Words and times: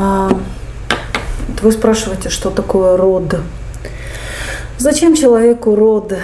А, 0.00 0.30
вы 1.60 1.72
спрашиваете, 1.72 2.28
что 2.28 2.50
такое 2.50 2.96
род? 2.96 3.34
Зачем 4.78 5.16
человеку 5.16 5.74
род? 5.74 6.14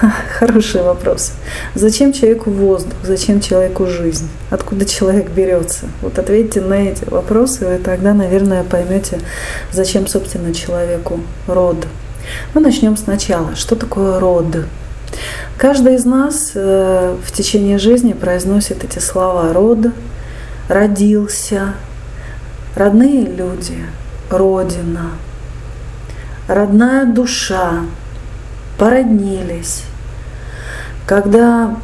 Хороший 0.38 0.82
вопрос. 0.82 1.32
Зачем 1.74 2.14
человеку 2.14 2.50
воздух? 2.50 2.94
Зачем 3.02 3.42
человеку 3.42 3.86
жизнь? 3.86 4.30
Откуда 4.48 4.86
человек 4.86 5.28
берется? 5.28 5.88
Вот 6.00 6.18
ответьте 6.18 6.62
на 6.62 6.88
эти 6.88 7.04
вопросы, 7.04 7.76
и 7.76 7.82
тогда, 7.82 8.14
наверное, 8.14 8.64
поймете, 8.64 9.20
зачем, 9.72 10.06
собственно, 10.06 10.54
человеку 10.54 11.20
род. 11.46 11.86
Мы 12.54 12.62
начнем 12.62 12.96
сначала. 12.96 13.54
Что 13.56 13.76
такое 13.76 14.18
род? 14.18 14.56
Каждый 15.58 15.96
из 15.96 16.06
нас 16.06 16.52
э, 16.54 17.14
в 17.22 17.32
течение 17.32 17.76
жизни 17.76 18.14
произносит 18.14 18.84
эти 18.84 19.00
слова 19.00 19.52
род, 19.52 19.88
родился, 20.68 21.74
родные 22.76 23.24
люди, 23.24 23.78
родина, 24.30 25.10
родная 26.46 27.06
душа, 27.06 27.80
породнились. 28.78 29.82
Когда 31.06 31.74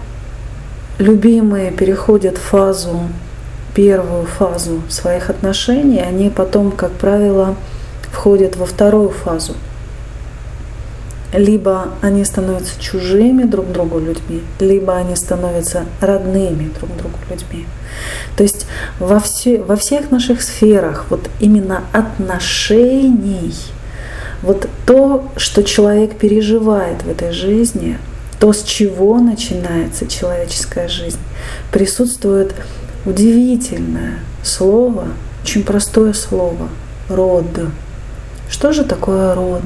любимые 0.98 1.72
переходят 1.72 2.36
в 2.36 2.42
фазу, 2.42 3.00
первую 3.74 4.26
фазу 4.26 4.82
своих 4.88 5.30
отношений, 5.30 6.00
они 6.00 6.30
потом, 6.30 6.70
как 6.70 6.92
правило, 6.92 7.56
входят 8.12 8.56
во 8.56 8.66
вторую 8.66 9.08
фазу– 9.08 9.54
либо 11.32 11.88
они 12.02 12.24
становятся 12.24 12.80
чужими 12.80 13.44
друг 13.44 13.72
другу 13.72 13.98
людьми, 13.98 14.42
либо 14.60 14.96
они 14.96 15.16
становятся 15.16 15.86
родными 16.00 16.70
друг 16.78 16.96
другу 16.96 17.16
людьми. 17.30 17.66
То 18.36 18.42
есть 18.42 18.66
во, 18.98 19.20
все, 19.20 19.60
во 19.60 19.76
всех 19.76 20.10
наших 20.10 20.42
сферах 20.42 21.06
вот 21.10 21.30
именно 21.40 21.84
отношений, 21.92 23.54
вот 24.42 24.68
то, 24.86 25.28
что 25.36 25.62
человек 25.62 26.16
переживает 26.16 27.02
в 27.02 27.08
этой 27.08 27.32
жизни, 27.32 27.98
то, 28.38 28.52
с 28.52 28.62
чего 28.62 29.18
начинается 29.18 30.06
человеческая 30.08 30.88
жизнь, 30.88 31.20
присутствует 31.70 32.54
удивительное 33.04 34.18
слово, 34.42 35.08
очень 35.44 35.62
простое 35.62 36.12
слово– 36.12 36.68
род. 37.08 37.46
Что 38.50 38.72
же 38.72 38.84
такое 38.84 39.34
род? 39.34 39.62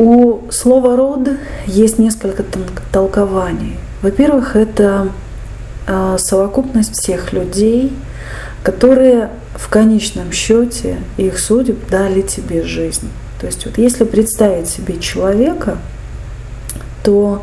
У 0.00 0.50
слова 0.50 0.96
«род» 0.96 1.28
есть 1.66 1.98
несколько 1.98 2.42
толкований. 2.90 3.76
Во-первых, 4.00 4.56
это 4.56 5.10
а, 5.86 6.16
совокупность 6.16 6.98
всех 6.98 7.34
людей, 7.34 7.92
которые 8.62 9.28
в 9.56 9.68
конечном 9.68 10.32
счете 10.32 10.96
их 11.18 11.38
судеб 11.38 11.86
дали 11.90 12.22
тебе 12.22 12.62
жизнь. 12.62 13.10
То 13.42 13.46
есть 13.46 13.66
вот 13.66 13.76
если 13.76 14.04
представить 14.04 14.68
себе 14.68 14.98
человека, 14.98 15.76
то 17.04 17.42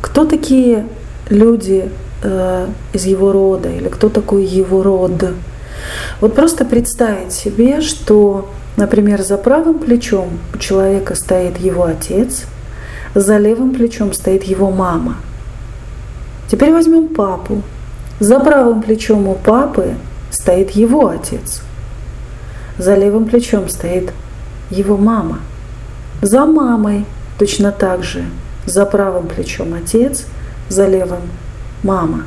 кто 0.00 0.24
такие 0.24 0.88
люди 1.30 1.88
э, 2.24 2.66
из 2.92 3.04
его 3.04 3.30
рода 3.30 3.68
или 3.68 3.86
кто 3.86 4.08
такой 4.08 4.44
его 4.44 4.82
род? 4.82 5.34
Вот 6.20 6.34
просто 6.34 6.64
представить 6.64 7.32
себе, 7.32 7.80
что 7.80 8.50
Например, 8.82 9.22
за 9.22 9.36
правым 9.36 9.78
плечом 9.78 10.40
у 10.52 10.58
человека 10.58 11.14
стоит 11.14 11.56
его 11.58 11.84
отец, 11.84 12.46
за 13.14 13.38
левым 13.38 13.72
плечом 13.76 14.12
стоит 14.12 14.42
его 14.42 14.72
мама. 14.72 15.18
Теперь 16.50 16.72
возьмем 16.72 17.06
папу. 17.06 17.62
За 18.18 18.40
правым 18.40 18.82
плечом 18.82 19.28
у 19.28 19.36
папы 19.36 19.94
стоит 20.32 20.72
его 20.72 21.06
отец. 21.06 21.62
За 22.76 22.96
левым 22.96 23.26
плечом 23.26 23.68
стоит 23.68 24.12
его 24.68 24.96
мама. 24.96 25.38
За 26.20 26.44
мамой 26.44 27.04
точно 27.38 27.70
так 27.70 28.02
же. 28.02 28.24
За 28.66 28.84
правым 28.84 29.28
плечом 29.28 29.74
отец, 29.74 30.26
за 30.68 30.88
левым 30.88 31.22
мама. 31.84 32.24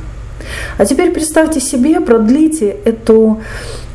А 0.77 0.85
теперь 0.85 1.11
представьте 1.11 1.59
себе, 1.59 1.99
продлите 1.99 2.69
эту 2.85 3.41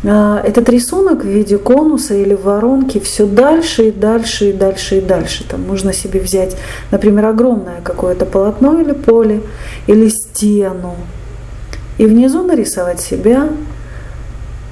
этот 0.03 0.69
рисунок 0.71 1.25
в 1.25 1.28
виде 1.28 1.59
конуса 1.59 2.15
или 2.15 2.34
воронки 2.34 2.99
все 3.00 3.27
дальше 3.27 3.88
и 3.88 3.91
дальше 3.91 4.50
и 4.50 4.53
дальше 4.53 4.99
и 4.99 5.00
дальше. 5.00 5.44
Там 5.47 5.62
можно 5.62 5.93
себе 5.93 6.21
взять, 6.21 6.56
например, 6.91 7.27
огромное 7.27 7.81
какое-то 7.83 8.25
полотно 8.25 8.81
или 8.81 8.93
поле, 8.93 9.43
или 9.87 10.09
стену, 10.09 10.97
и 11.99 12.06
внизу 12.06 12.43
нарисовать 12.43 13.00
себя, 13.00 13.50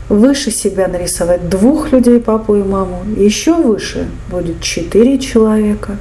выше 0.09 0.51
себя 0.51 0.89
нарисовать 0.89 1.51
двух 1.51 1.93
людей, 1.93 2.21
папу 2.21 2.57
и 2.57 2.63
маму, 2.63 3.03
еще 3.17 3.55
выше 3.55 4.09
будет 4.31 4.63
четыре 4.63 5.19
человека, 5.19 5.99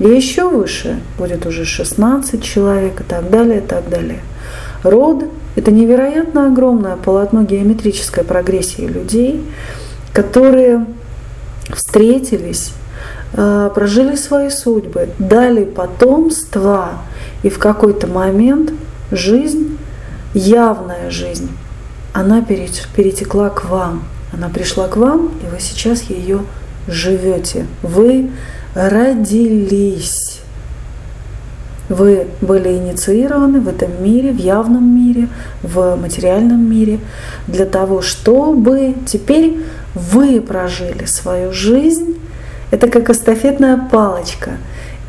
и 0.00 0.08
еще 0.08 0.50
выше 0.50 1.00
будет 1.18 1.46
уже 1.46 1.64
16 1.64 2.42
человек 2.42 3.00
и 3.00 3.04
так 3.04 3.30
далее, 3.30 3.58
и 3.58 3.62
так 3.62 3.88
далее. 3.88 4.20
Род 4.82 5.24
это 5.60 5.70
невероятно 5.72 6.46
огромное 6.46 6.96
полотно 6.96 7.42
геометрической 7.42 8.24
прогрессии 8.24 8.86
людей, 8.86 9.44
которые 10.14 10.86
встретились, 11.74 12.72
э, 13.34 13.70
прожили 13.74 14.16
свои 14.16 14.48
судьбы, 14.48 15.10
дали 15.18 15.64
потомство, 15.64 16.92
и 17.42 17.50
в 17.50 17.58
какой-то 17.58 18.06
момент 18.06 18.72
жизнь, 19.10 19.76
явная 20.32 21.10
жизнь, 21.10 21.50
она 22.14 22.40
перетекла 22.42 23.50
к 23.50 23.66
вам. 23.66 24.04
Она 24.32 24.48
пришла 24.48 24.88
к 24.88 24.96
вам, 24.96 25.30
и 25.42 25.46
вы 25.52 25.60
сейчас 25.60 26.04
ее 26.04 26.40
живете. 26.88 27.66
Вы 27.82 28.30
родились. 28.74 30.29
Вы 31.90 32.28
были 32.40 32.68
инициированы 32.68 33.60
в 33.60 33.66
этом 33.66 34.02
мире, 34.02 34.30
в 34.30 34.38
явном 34.38 34.94
мире, 34.96 35.28
в 35.64 35.96
материальном 35.96 36.70
мире, 36.70 37.00
для 37.48 37.66
того, 37.66 38.00
чтобы 38.00 38.94
теперь 39.06 39.58
вы 39.96 40.40
прожили 40.40 41.04
свою 41.06 41.52
жизнь. 41.52 42.14
Это 42.70 42.86
как 42.86 43.10
эстафетная 43.10 43.76
палочка. 43.90 44.52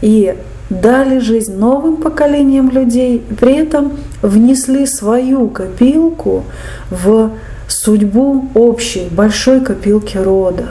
И 0.01 0.35
дали 0.71 1.19
жизнь 1.19 1.55
новым 1.55 1.97
поколениям 1.97 2.71
людей, 2.71 3.23
при 3.39 3.57
этом 3.57 3.93
внесли 4.23 4.87
свою 4.87 5.49
копилку 5.49 6.45
в 6.89 7.29
судьбу 7.67 8.47
общей, 8.55 9.07
большой 9.11 9.61
копилки 9.61 10.17
рода. 10.17 10.69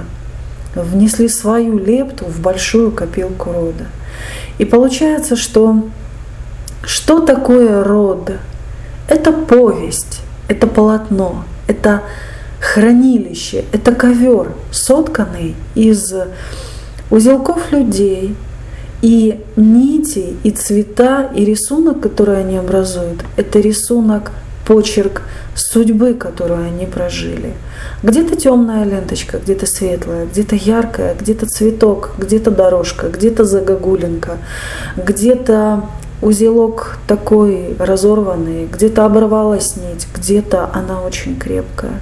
Внесли 0.74 1.28
свою 1.28 1.78
лепту 1.78 2.24
в 2.24 2.40
большую 2.40 2.90
копилку 2.90 3.52
рода. 3.52 3.86
И 4.58 4.64
получается, 4.64 5.36
что 5.36 5.84
что 6.82 7.20
такое 7.20 7.82
род? 7.82 8.32
Это 9.08 9.32
повесть, 9.32 10.20
это 10.48 10.66
полотно, 10.66 11.44
это 11.66 12.02
хранилище, 12.60 13.64
это 13.72 13.92
ковер, 13.92 14.52
сотканный 14.70 15.54
из 15.74 16.12
узелков 17.10 17.72
людей, 17.72 18.36
и 19.02 19.40
нити, 19.56 20.36
и 20.42 20.50
цвета, 20.50 21.30
и 21.34 21.44
рисунок, 21.44 22.00
который 22.00 22.40
они 22.40 22.56
образуют, 22.56 23.24
это 23.36 23.58
рисунок, 23.58 24.32
почерк 24.66 25.22
судьбы, 25.54 26.14
которую 26.14 26.64
они 26.64 26.86
прожили. 26.86 27.54
Где-то 28.02 28.36
темная 28.36 28.84
ленточка, 28.84 29.38
где-то 29.38 29.66
светлая, 29.66 30.26
где-то 30.26 30.54
яркая, 30.54 31.14
где-то 31.14 31.46
цветок, 31.46 32.12
где-то 32.18 32.50
дорожка, 32.50 33.08
где-то 33.08 33.44
загогулинка, 33.44 34.38
где-то 34.96 35.84
узелок 36.22 36.98
такой 37.06 37.76
разорванный, 37.78 38.66
где-то 38.66 39.04
оборвалась 39.04 39.76
нить, 39.76 40.06
где-то 40.14 40.70
она 40.72 41.02
очень 41.02 41.38
крепкая. 41.38 42.00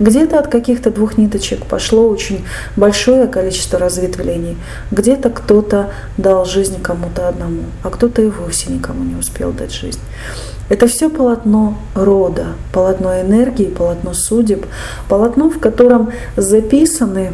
Где-то 0.00 0.38
от 0.38 0.46
каких-то 0.46 0.90
двух 0.90 1.18
ниточек 1.18 1.66
пошло 1.66 2.08
очень 2.08 2.44
большое 2.76 3.26
количество 3.26 3.80
разветвлений. 3.80 4.56
Где-то 4.92 5.28
кто-то 5.30 5.90
дал 6.16 6.44
жизнь 6.44 6.80
кому-то 6.80 7.28
одному, 7.28 7.64
а 7.82 7.90
кто-то 7.90 8.22
и 8.22 8.30
вовсе 8.30 8.72
никому 8.72 9.02
не 9.02 9.16
успел 9.16 9.50
дать 9.50 9.72
жизнь. 9.72 10.00
Это 10.68 10.86
все 10.86 11.08
полотно 11.08 11.76
рода, 11.94 12.48
полотно 12.72 13.20
энергии, 13.20 13.64
полотно 13.64 14.14
судеб, 14.14 14.66
полотно, 15.08 15.50
в 15.50 15.58
котором 15.58 16.12
записаны 16.36 17.32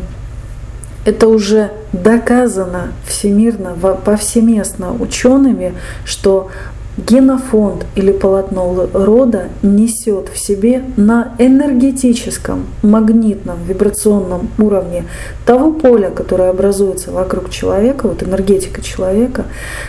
это 1.04 1.28
уже 1.28 1.70
доказано 1.92 2.92
всемирно, 3.06 3.74
повсеместно 4.04 4.92
учеными, 4.92 5.74
что 6.04 6.50
генофонд 6.96 7.86
или 7.96 8.12
полотно 8.12 8.88
рода 8.92 9.48
несет 9.62 10.28
в 10.28 10.38
себе 10.38 10.84
на 10.96 11.34
энергетическом, 11.38 12.66
магнитном, 12.82 13.58
вибрационном 13.64 14.48
уровне 14.58 15.04
того 15.44 15.72
поля, 15.72 16.10
которое 16.10 16.50
образуется 16.50 17.10
вокруг 17.10 17.50
человека, 17.50 18.06
вот 18.06 18.22
энергетика 18.22 18.80
человека, 18.80 19.44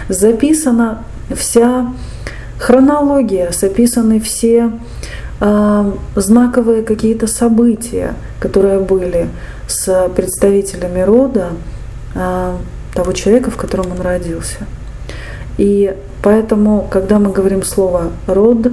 записана 0.10 1.04
вся 1.36 1.94
хронология, 2.58 3.52
записаны 3.52 4.20
все 4.20 4.72
э, 5.40 5.92
знаковые 6.16 6.82
какие-то 6.82 7.28
события, 7.28 8.16
которые 8.40 8.80
были 8.80 9.28
с 9.68 10.10
представителями 10.16 11.02
рода 11.02 11.50
э, 12.14 12.56
того 12.94 13.12
человека, 13.14 13.52
в 13.52 13.58
котором 13.58 13.92
он 13.92 14.02
родился. 14.02 14.66
И 15.58 15.96
поэтому, 16.22 16.88
когда 16.90 17.20
мы 17.20 17.32
говорим 17.32 17.64
слово 17.64 18.12
«род», 18.28 18.72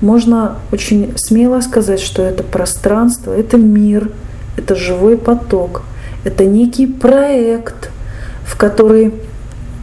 можно 0.00 0.56
очень 0.72 1.14
смело 1.16 1.60
сказать, 1.60 2.00
что 2.00 2.22
это 2.22 2.42
пространство, 2.42 3.32
это 3.32 3.56
мир, 3.56 4.10
это 4.56 4.74
живой 4.74 5.16
поток, 5.16 5.82
это 6.24 6.44
некий 6.44 6.86
проект, 6.86 7.90
в 8.44 8.56
который 8.58 9.14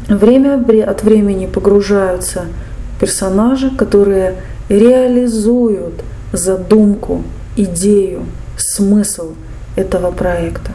время 0.07 0.63
от 0.85 1.03
времени 1.03 1.47
погружаются 1.47 2.45
персонажи, 2.99 3.71
которые 3.71 4.35
реализуют 4.69 6.03
задумку, 6.31 7.23
идею, 7.55 8.23
смысл 8.57 9.31
этого 9.75 10.11
проекта. 10.11 10.71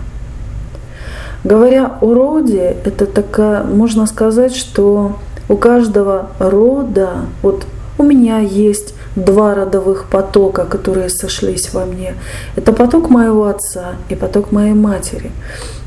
Говоря 1.45 1.99
о 2.01 2.15
роде, 2.15 2.77
это 2.85 3.07
такая, 3.07 3.63
можно 3.63 4.07
сказать, 4.07 4.55
что 4.55 5.17
у 5.49 5.57
каждого 5.57 6.31
рода, 6.39 7.11
вот 7.43 7.65
у 7.97 8.03
меня 8.03 8.39
есть 8.39 8.95
два 9.17 9.55
родовых 9.55 10.07
потока, 10.11 10.65
которые 10.65 11.09
сошлись 11.09 11.73
во 11.73 11.85
мне. 11.85 12.15
Это 12.57 12.73
поток 12.73 13.11
моего 13.11 13.47
отца 13.47 13.95
и 14.09 14.15
поток 14.15 14.53
моей 14.53 14.75
матери. 14.75 15.31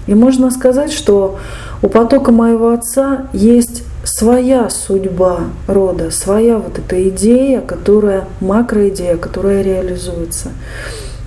И 0.07 0.13
можно 0.13 0.51
сказать, 0.51 0.91
что 0.91 1.37
у 1.81 1.87
потока 1.87 2.31
моего 2.31 2.71
отца 2.71 3.27
есть 3.33 3.83
своя 4.03 4.69
судьба 4.69 5.41
рода, 5.67 6.11
своя 6.11 6.57
вот 6.57 6.79
эта 6.79 7.07
идея, 7.09 7.61
которая, 7.61 8.25
макроидея, 8.39 9.15
которая 9.17 9.61
реализуется. 9.61 10.49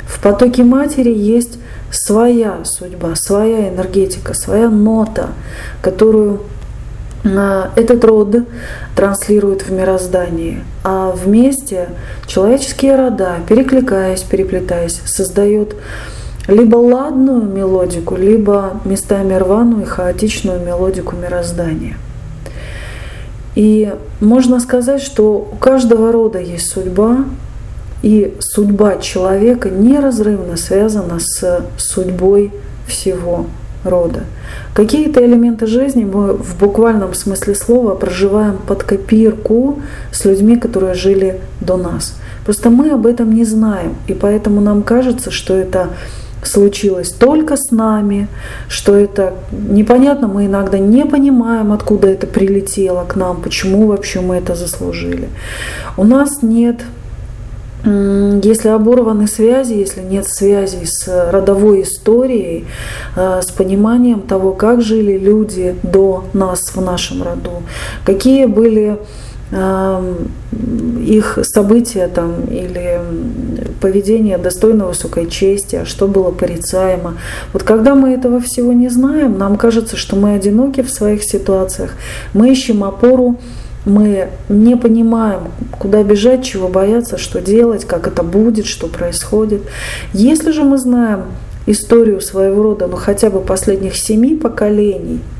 В 0.06 0.20
потоке 0.20 0.64
матери 0.64 1.12
есть 1.12 1.58
своя 1.94 2.64
судьба, 2.64 3.14
своя 3.14 3.69
энергетика, 3.69 4.35
своя 4.35 4.69
нота, 4.69 5.29
которую 5.81 6.41
а, 7.25 7.70
этот 7.76 8.05
род 8.05 8.37
транслирует 8.94 9.62
в 9.62 9.73
мироздании, 9.73 10.62
а 10.82 11.11
вместе 11.11 11.88
человеческие 12.26 12.96
рода, 12.96 13.37
перекликаясь, 13.49 14.23
переплетаясь, 14.23 15.00
создают 15.06 15.75
либо 16.46 16.76
ладную 16.76 17.43
мелодику, 17.43 18.17
либо 18.17 18.81
местами 18.85 19.35
рваную 19.35 19.82
и 19.82 19.87
хаотичную 19.87 20.61
мелодику 20.61 21.17
мироздания. 21.17 21.96
И 23.55 23.94
можно 24.20 24.61
сказать, 24.61 25.00
что 25.00 25.49
у 25.50 25.56
каждого 25.56 26.12
рода 26.12 26.38
есть 26.38 26.70
судьба, 26.70 27.25
и 28.05 28.35
судьба 28.39 28.99
человека 28.99 29.71
неразрывно 29.71 30.59
связана 30.59 31.21
с 31.21 31.65
судьбой 31.79 32.53
всего 32.87 33.47
рода. 33.83 34.25
Какие-то 34.75 35.25
элементы 35.25 35.67
жизни 35.67 36.05
мы 36.05 36.35
в 36.35 36.59
буквальном 36.59 37.15
смысле 37.15 37.55
слова 37.55 37.95
проживаем 37.95 38.59
под 38.59 38.83
копирку 38.83 39.79
с 40.12 40.27
людьми, 40.27 40.56
которые 40.56 40.93
жили 40.93 41.41
до 41.62 41.79
нас. 41.79 42.15
Просто 42.45 42.69
мы 42.69 42.91
об 42.91 43.06
этом 43.06 43.33
не 43.33 43.47
знаем, 43.47 43.97
и 44.06 44.12
поэтому 44.12 44.61
нам 44.61 44.83
кажется, 44.83 45.31
что 45.31 45.55
это 45.55 45.89
случилось 46.43 47.09
только 47.09 47.56
с 47.56 47.71
нами, 47.71 48.29
что 48.69 48.95
это 48.95 49.33
непонятно, 49.51 50.29
мы 50.29 50.45
иногда 50.45 50.77
не 50.77 51.06
понимаем, 51.06 51.73
откуда 51.73 52.09
это 52.09 52.27
прилетело 52.27 53.06
к 53.09 53.17
нам, 53.17 53.41
почему 53.41 53.87
вообще 53.87 54.21
мы 54.21 54.37
это 54.37 54.55
заслужили. 54.55 55.31
У 55.97 56.05
нас 56.05 56.43
нет 56.43 56.83
если 57.84 58.69
оборваны 58.69 59.26
связи, 59.26 59.75
если 59.75 60.00
нет 60.00 60.26
связи 60.26 60.84
с 60.84 61.31
родовой 61.31 61.82
историей, 61.82 62.64
э, 63.14 63.42
с 63.42 63.50
пониманием 63.50 64.22
того, 64.22 64.52
как 64.52 64.81
жили 64.81 65.19
люди 65.19 65.76
до 65.82 66.25
нас 66.32 66.60
в 66.75 66.81
нашем 66.81 67.22
роду, 67.22 67.62
какие 68.06 68.46
были 68.46 68.96
эм, 69.52 70.31
их 71.06 71.38
события 71.42 72.08
там, 72.08 72.44
или 72.44 73.00
поведение 73.82 74.38
достойно 74.38 74.86
высокой 74.86 75.28
чести, 75.28 75.76
а 75.76 75.84
что 75.84 76.08
было 76.08 76.31
порицаемо. 76.31 77.19
Вот 77.52 77.64
когда 77.64 77.94
мы 77.94 78.14
этого 78.14 78.40
всего 78.40 78.72
не 78.72 78.88
знаем, 78.88 79.36
нам 79.36 79.56
кажется, 79.56 79.98
что 79.98 80.16
мы 80.16 80.32
одиноки 80.32 80.81
в 80.81 80.90
своих 80.90 81.22
ситуациях, 81.22 81.90
мы 82.32 82.50
ищем 82.50 82.82
опору 82.82 83.36
мы 83.84 84.28
не 84.48 84.76
понимаем, 84.76 85.48
куда 85.78 86.02
бежать, 86.02 86.44
чего 86.44 86.69
бояться, 86.69 87.19
что 87.19 87.40
делать, 87.40 87.84
как 87.84 88.06
это 88.06 88.22
будет, 88.22 88.66
что 88.66 88.86
происходит. 88.86 89.62
Если 90.12 90.52
же 90.52 90.62
мы 90.62 90.78
знаем 90.78 91.25
историю 91.66 92.20
своего 92.20 92.62
рода, 92.62 92.86
ну 92.86 92.96
хотя 92.96 93.31
бы 93.31 93.40
последних 93.40 93.96
семи 93.96 94.36
поколений– 94.36 95.20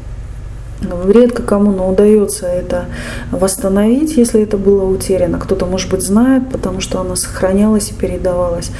Редко 1.09 1.43
кому 1.43 1.73
но 1.73 1.89
удается 1.89 2.47
это 2.47 2.87
восстановить, 3.31 4.17
если 4.17 4.43
это 4.43 4.57
было 4.57 4.85
утеряно. 4.85 5.39
Кто-то, 5.39 5.67
может 5.67 5.91
быть, 5.91 6.03
знает, 6.03 6.51
потому 6.51 6.81
что 6.81 7.01
оно 7.01 7.17
сохранялось 7.17 7.91
и 7.91 7.95
передавалось. 7.95 8.71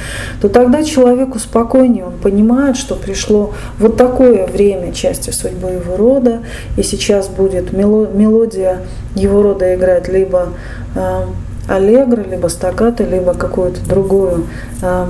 То 0.41 0.49
тогда 0.49 0.83
человеку 0.83 1.39
спокойнее, 1.39 2.05
он 2.05 2.13
понимает, 2.13 2.77
что 2.77 2.95
пришло 2.95 3.53
вот 3.79 3.97
такое 3.97 4.47
время 4.47 4.93
части 4.93 5.31
судьбы 5.31 5.71
его 5.71 5.97
рода, 5.97 6.41
и 6.77 6.83
сейчас 6.83 7.27
будет 7.27 7.73
мелодия 7.73 8.81
его 9.15 9.41
рода 9.41 9.73
играть 9.75 10.07
либо 10.07 10.49
э, 10.95 11.21
аллегро, 11.67 12.21
либо 12.21 12.47
стаккато, 12.47 13.03
либо 13.03 13.33
какую-то 13.33 13.79
другую 13.87 14.47
э, 14.81 15.05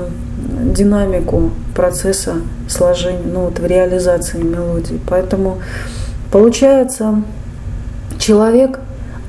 динамику 0.73 1.51
процесса 1.75 2.35
сложения, 2.67 3.21
ну 3.25 3.45
вот 3.45 3.59
в 3.59 3.65
реализации 3.65 4.37
мелодии. 4.37 4.99
Поэтому 5.07 5.59
Получается, 6.31 7.21
человек, 8.19 8.79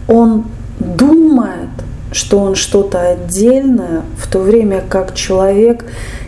он 0.08 0.44
думает, 0.78 1.70
что 2.12 2.38
он 2.38 2.54
что-то 2.54 3.00
отдельное, 3.00 4.02
в 4.16 4.30
то 4.30 4.40
время 4.40 4.82
как 4.88 5.14
человек 5.14 5.84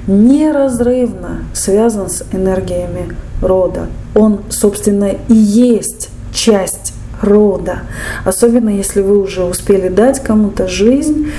неразрывно 0.07 1.45
связан 1.55 2.09
с 2.09 2.25
энергиями 2.33 3.15
рода. 3.41 3.87
Он, 4.15 4.41
собственно, 4.51 5.13
и 5.29 5.35
есть 5.35 6.11
часть 6.33 6.95
рода. 7.21 7.81
Особенно 8.25 8.71
если 8.71 9.01
вы 9.01 9.21
уже 9.21 9.45
успели 9.45 9.89
дать 9.89 10.23
кому-то 10.23 10.69
жизнь, 10.69 11.31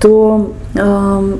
то 0.00 0.52
э, 0.74 1.36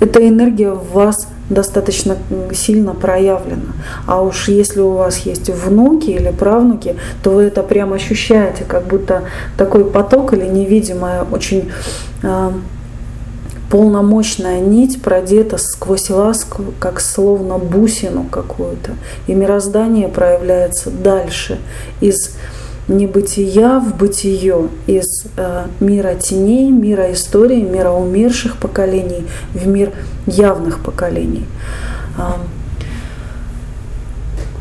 эта 0.00 0.26
энергия 0.26 0.70
в 0.70 0.92
вас 0.92 1.28
достаточно 1.50 2.16
сильно 2.52 2.94
проявлено. 2.94 3.72
А 4.06 4.22
уж 4.22 4.48
если 4.48 4.80
у 4.80 4.92
вас 4.92 5.18
есть 5.18 5.50
внуки 5.50 6.10
или 6.10 6.30
правнуки, 6.30 6.96
то 7.22 7.30
вы 7.30 7.42
это 7.42 7.62
прямо 7.62 7.96
ощущаете, 7.96 8.64
как 8.64 8.86
будто 8.86 9.24
такой 9.58 9.84
поток 9.84 10.32
или 10.32 10.46
невидимая 10.46 11.24
очень 11.30 11.70
э, 12.22 12.50
полномочная 13.70 14.60
нить 14.60 15.02
продета 15.02 15.58
сквозь 15.58 16.08
ласку, 16.08 16.64
как 16.78 17.00
словно 17.00 17.58
бусину 17.58 18.24
какую-то. 18.24 18.92
И 19.26 19.34
мироздание 19.34 20.08
проявляется 20.08 20.90
дальше 20.90 21.58
из 22.00 22.36
небытия 22.90 23.78
в 23.78 23.96
бытие, 23.96 24.68
из 24.86 25.24
э, 25.36 25.66
мира 25.80 26.14
теней, 26.14 26.70
мира 26.70 27.10
истории, 27.12 27.62
мира 27.62 27.90
умерших 27.90 28.56
поколений 28.56 29.24
в 29.54 29.66
мир 29.66 29.92
явных 30.26 30.80
поколений. 30.80 31.46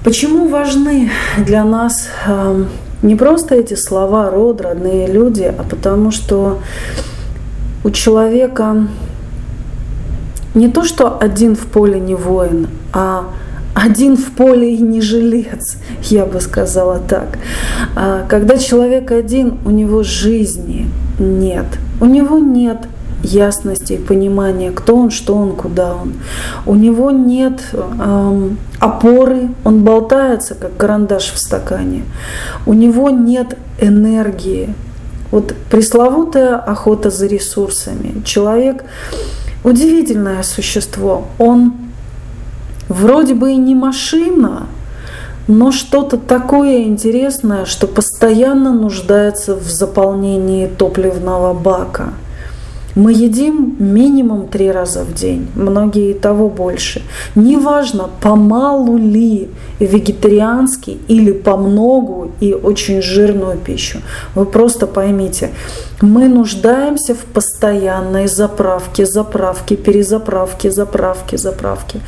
Почему 0.04 0.48
важны 0.48 1.12
для 1.38 1.66
нас 1.66 2.08
не 3.02 3.16
просто 3.16 3.56
эти 3.56 3.74
слова 3.74 4.30
род, 4.30 4.62
родные 4.62 5.08
люди, 5.08 5.44
а 5.44 5.64
потому 5.64 6.12
что 6.12 6.60
у 7.84 7.90
человека 7.92 8.88
не 10.54 10.68
то, 10.68 10.84
что 10.84 11.18
один 11.20 11.56
в 11.56 11.66
поле 11.68 12.00
не 12.00 12.16
воин, 12.16 12.68
а 12.92 13.26
один 13.84 14.18
в 14.18 14.32
поле 14.32 14.76
и 14.76 14.82
не 14.82 15.02
жилец, 15.02 15.78
я 16.04 16.26
бы 16.26 16.42
сказала 16.42 17.00
так. 17.00 17.40
А 17.96 18.26
когда 18.28 18.58
человек 18.58 19.12
один, 19.12 19.58
у 19.66 19.70
него 19.70 20.04
жизни 20.04 20.88
нет. 21.20 21.66
У 22.02 22.06
него 22.06 22.40
нет 22.40 22.88
ясности 23.24 23.94
и 23.94 23.98
понимания, 23.98 24.72
кто 24.72 24.96
он, 24.96 25.12
что 25.12 25.36
он, 25.36 25.56
куда 25.56 25.96
он. 25.96 26.14
У 26.66 26.76
него 26.76 27.12
нет 27.12 27.62
эм, 27.74 28.58
опоры, 28.80 29.50
он 29.64 29.84
болтается, 29.84 30.56
как 30.56 30.76
карандаш 30.78 31.32
в 31.34 31.38
стакане. 31.38 32.04
У 32.66 32.74
него 32.74 33.10
нет 33.10 33.58
энергии. 33.80 34.74
Вот 35.32 35.54
пресловутая 35.70 36.58
охота 36.58 37.12
за 37.12 37.28
ресурсами. 37.28 38.24
Человек 38.24 38.84
удивительное 39.64 40.44
существо. 40.44 41.28
Он 41.38 41.74
вроде 42.90 43.36
бы 43.36 43.54
и 43.54 43.58
не 43.58 43.76
машина, 43.76 44.68
но 45.48 45.72
что-то 45.72 46.18
такое 46.18 46.84
интересное, 46.84 47.66
что 47.66 47.88
постоянно 47.88 48.74
нуждается 48.74 49.56
в 49.56 49.64
заполнении 49.64 50.68
топливного 50.68 51.54
бака. 51.54 52.14
Мы 53.00 53.14
едим 53.14 53.78
минимум 53.80 54.48
три 54.48 54.70
раза 54.72 55.06
в 55.06 55.14
день, 55.14 55.48
многие 55.56 56.12
и 56.12 56.14
того 56.14 56.50
больше. 56.50 57.02
Неважно, 57.34 58.10
помалу 58.22 58.98
ли 58.98 59.48
вегетарианский 59.80 61.00
или 61.08 61.32
по 61.32 61.56
многу 61.56 62.32
и 62.42 62.54
очень 62.54 63.02
жирную 63.02 63.58
пищу. 63.58 64.00
Вы 64.36 64.46
просто 64.46 64.86
поймите, 64.86 65.52
мы 66.02 66.28
нуждаемся 66.28 67.16
в 67.16 67.24
постоянной 67.34 68.28
заправке, 68.28 69.06
заправке, 69.06 69.78
перезаправке, 69.78 70.70
заправке, 70.70 71.38
заправке. 71.38 72.02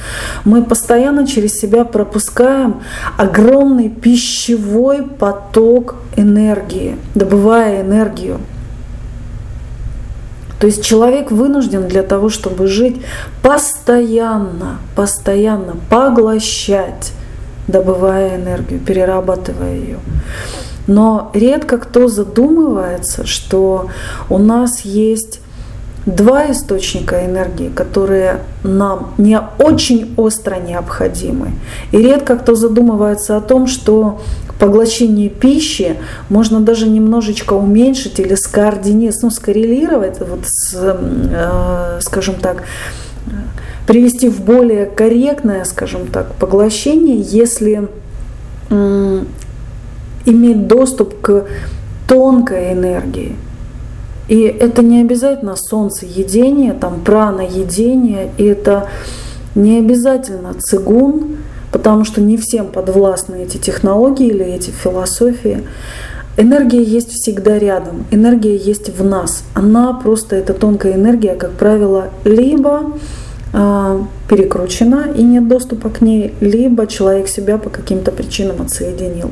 Мы 0.43 0.62
постоянно 0.62 1.25
через 1.25 1.53
себя 1.53 1.86
пропускаем 1.86 2.81
огромный 3.17 3.88
пищевой 3.88 5.03
поток 5.03 5.95
энергии, 6.17 6.98
добывая 7.15 7.81
энергию. 7.81 8.41
То 10.62 10.68
есть 10.68 10.86
человек 10.86 11.32
вынужден 11.32 11.88
для 11.88 12.03
того, 12.03 12.30
чтобы 12.30 12.68
жить, 12.68 13.01
постоянно, 13.41 14.77
постоянно 14.96 15.75
поглощать, 15.89 17.13
добывая 17.68 18.36
энергию, 18.36 18.80
перерабатывая 18.80 19.74
ее. 19.74 20.00
Но 20.86 21.32
редко 21.34 21.80
кто 21.80 22.08
задумывается, 22.08 23.25
что 23.25 23.88
у 24.30 24.38
нас 24.38 24.82
есть 24.82 25.40
два 26.05 26.51
источника 26.51 27.25
энергии, 27.25 27.70
которые 27.70 28.39
нам 28.63 29.13
не 29.17 29.39
очень 29.60 30.13
остро 30.17 30.55
необходимы. 30.55 31.51
И 31.91 31.98
редко 31.98 32.38
кто 32.38 32.55
задумывается 32.55 33.38
о 33.38 33.41
том, 33.41 33.67
что 33.67 34.20
поглощение 34.60 35.29
пищи 35.29 35.98
можно 36.29 36.60
даже 36.60 36.88
немножечко 36.88 37.53
уменьшить 37.53 38.20
или 38.20 38.36
скоординировать, 38.36 39.24
ну, 39.24 39.29
скоррелировать, 39.31 40.20
вот 40.20 40.46
с, 40.46 40.75
э, 40.75 42.00
скажем 42.01 42.36
так, 42.36 42.63
привести 43.88 44.29
в 44.29 44.41
более 44.41 44.86
корректное, 44.86 45.65
скажем 45.65 46.08
так, 46.08 46.34
поглощение, 46.36 47.20
если 47.20 47.89
э, 48.70 49.24
иметь 50.25 50.67
доступ 50.67 51.20
к 51.22 51.46
тонкой 52.08 52.74
энергии. 52.74 53.36
И 54.31 54.43
это 54.43 54.81
не 54.81 55.01
обязательно 55.01 55.57
солнцеедение, 55.57 56.71
там 56.71 57.01
праноедение, 57.01 58.31
и 58.38 58.45
это 58.45 58.88
не 59.55 59.79
обязательно 59.79 60.53
цигун, 60.53 61.39
потому 61.73 62.05
что 62.05 62.21
не 62.21 62.38
всем 62.38 62.67
подвластны 62.67 63.43
эти 63.43 63.57
технологии 63.57 64.27
или 64.27 64.45
эти 64.45 64.69
философии. 64.69 65.65
Энергия 66.38 66.81
есть 66.81 67.09
всегда 67.11 67.59
рядом, 67.59 68.05
энергия 68.09 68.55
есть 68.55 68.97
в 68.97 69.03
нас. 69.03 69.43
Она 69.53 69.91
просто, 69.91 70.38
эта 70.38 70.53
тонкая 70.53 70.93
энергия, 70.93 71.35
как 71.35 71.51
правило, 71.51 72.11
либо 72.23 72.93
э, 73.51 74.00
перекручена 74.29 75.09
и 75.13 75.23
нет 75.23 75.50
доступа 75.50 75.89
к 75.89 76.00
ней, 76.00 76.33
либо 76.39 76.88
человек 76.88 77.27
себя 77.27 77.57
по 77.57 77.69
каким-то 77.69 78.13
причинам 78.13 78.61
отсоединил. 78.61 79.31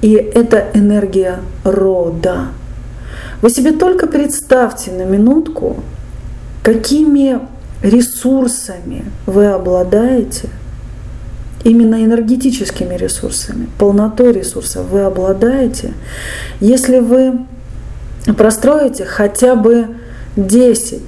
И 0.00 0.14
это 0.14 0.68
энергия 0.72 1.40
рода. 1.62 2.46
Вы 3.42 3.50
себе 3.50 3.72
только 3.72 4.06
представьте 4.06 4.92
на 4.92 5.02
минутку, 5.02 5.82
какими 6.62 7.40
ресурсами 7.82 9.04
вы 9.26 9.46
обладаете, 9.46 10.48
именно 11.64 12.04
энергетическими 12.04 12.94
ресурсами, 12.94 13.68
полнотой 13.78 14.32
ресурсов 14.32 14.86
вы 14.86 15.00
обладаете, 15.02 15.92
если 16.60 17.00
вы 17.00 17.40
простроите 18.36 19.04
хотя 19.04 19.56
бы 19.56 19.88
10 20.36 21.02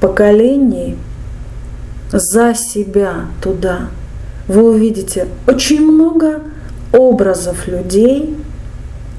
поколений 0.00 0.96
за 2.10 2.54
себя 2.54 3.26
туда, 3.42 3.90
вы 4.48 4.70
увидите 4.70 5.28
очень 5.46 5.82
много 5.82 6.40
образов 6.92 7.68
людей, 7.68 8.34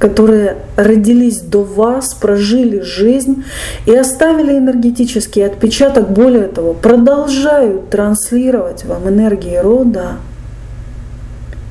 которые 0.02 0.58
родились 0.78 1.42
до 1.42 1.64
вас, 1.64 2.16
прожили 2.16 2.80
жизнь 2.80 3.46
и 3.86 3.96
оставили 3.96 4.58
энергетический 4.58 5.46
отпечаток, 5.46 6.10
более 6.10 6.48
того, 6.48 6.74
продолжают 6.74 7.92
транслировать 7.92 8.84
вам 8.84 9.08
энергии 9.08 9.56
рода 9.58 10.14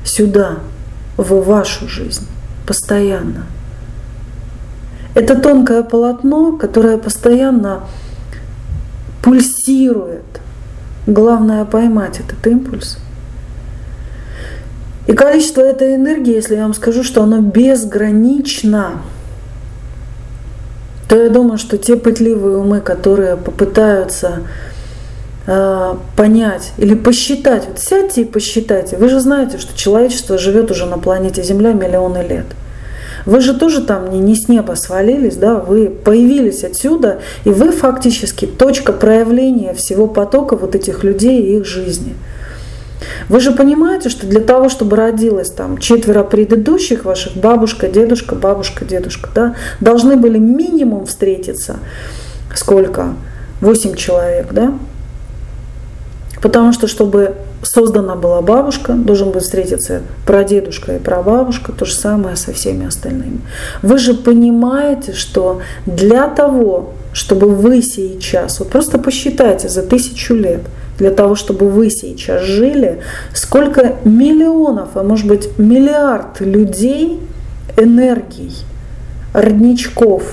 сюда, 0.05 0.59
в 1.17 1.43
вашу 1.43 1.89
жизнь, 1.89 2.25
постоянно. 2.65 3.43
Это 5.13 5.35
тонкое 5.35 5.83
полотно, 5.83 6.55
которое 6.55 6.97
постоянно 6.97 7.81
пульсирует. 9.21 10.23
Главное 11.05 11.65
поймать 11.65 12.21
этот 12.21 12.47
импульс– 12.47 12.97
и 15.07 15.13
количество 15.13 15.61
этой 15.61 15.95
энергии, 15.95 16.33
если 16.33 16.55
я 16.55 16.63
вам 16.63 16.73
скажу, 16.73 17.03
что 17.03 17.23
оно 17.23 17.41
безгранично, 17.41 19.01
то 21.09 21.21
я 21.21 21.29
думаю, 21.29 21.57
что 21.57 21.77
те 21.77 21.95
пытливые 21.95 22.57
умы, 22.57 22.81
которые 22.81 23.35
попытаются 23.35 24.43
э, 25.47 25.95
понять 26.15 26.71
или 26.77 26.93
посчитать, 26.93 27.65
вот 27.67 27.79
сядьте 27.79 28.21
и 28.21 28.25
посчитайте. 28.25 28.95
Вы 28.97 29.09
же 29.09 29.19
знаете, 29.19 29.57
что 29.57 29.75
человечество 29.75 30.37
живет 30.37 30.69
уже 30.69 30.85
на 30.85 30.99
планете 30.99 31.41
Земля 31.41 31.73
миллионы 31.73 32.19
лет. 32.19 32.45
Вы 33.25 33.41
же 33.41 33.55
тоже 33.55 33.81
там 33.81 34.11
не, 34.11 34.19
не 34.19 34.35
с 34.35 34.47
неба 34.47 34.73
свалились, 34.73 35.35
да, 35.35 35.55
вы 35.55 35.89
появились 35.89 36.63
отсюда, 36.63 37.21
и 37.43 37.49
вы 37.49 37.71
фактически 37.71 38.45
точка 38.45 38.93
проявления 38.93 39.73
всего 39.73 40.07
потока 40.07 40.55
вот 40.55 40.75
этих 40.75 41.03
людей 41.03 41.41
и 41.41 41.57
их 41.57 41.65
жизни– 41.65 42.13
вы 43.29 43.39
же 43.39 43.51
понимаете, 43.51 44.09
что 44.09 44.27
для 44.27 44.41
того, 44.41 44.69
чтобы 44.69 44.95
родилось 44.95 45.49
там 45.49 45.77
четверо 45.77 46.23
предыдущих 46.23 47.05
ваших, 47.05 47.35
бабушка, 47.35 47.87
дедушка, 47.87 48.35
бабушка, 48.35 48.85
дедушка, 48.85 49.29
да, 49.33 49.55
должны 49.79 50.15
были 50.15 50.37
минимум 50.37 51.05
встретиться 51.05 51.79
сколько? 52.55 53.13
Восемь 53.61 53.95
человек, 53.95 54.51
да? 54.51 54.73
Потому 56.41 56.73
что, 56.73 56.87
чтобы 56.87 57.35
создана 57.61 58.15
была 58.15 58.41
бабушка, 58.41 58.93
должен 58.93 59.29
быть 59.29 59.43
встретиться 59.43 60.01
прадедушка 60.25 60.95
и 60.95 60.99
прабабушка, 60.99 61.71
то 61.71 61.85
же 61.85 61.93
самое 61.93 62.35
со 62.35 62.51
всеми 62.51 62.87
остальными. 62.87 63.41
Вы 63.83 63.99
же 63.99 64.15
понимаете, 64.15 65.13
что 65.13 65.61
для 65.85 66.27
того, 66.27 66.93
чтобы 67.13 67.49
вы 67.49 67.83
сейчас, 67.83 68.59
вот 68.59 68.69
просто 68.69 68.97
посчитайте 68.97 69.69
за 69.69 69.83
тысячу 69.83 70.33
лет– 70.33 70.61
для 70.97 71.11
того, 71.11 71.35
чтобы 71.35 71.69
вы 71.69 71.89
сейчас 71.89 72.43
жили, 72.43 73.01
сколько 73.33 73.95
миллионов, 74.03 74.89
а 74.95 75.03
может 75.03 75.27
быть 75.27 75.57
миллиард 75.57 76.41
людей, 76.41 77.19
энергий, 77.77 78.53
родничков, 79.33 80.23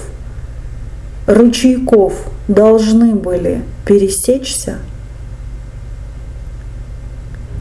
ручейков 1.27 2.15
должны 2.49 3.15
были 3.15 3.63
пересечься, 3.87 4.77